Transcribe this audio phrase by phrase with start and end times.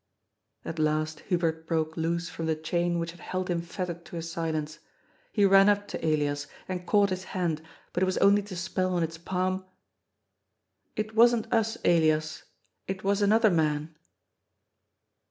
[0.65, 4.31] At last Hubert broke loose from the chain which had held him fettered to his
[4.31, 4.79] silence.
[5.31, 7.61] He ran up to Elias and caught his hand,
[7.93, 9.63] but it was only to spell on its palm:
[10.27, 12.41] *' It wasn't us, Elias.
[12.87, 13.93] It was another man."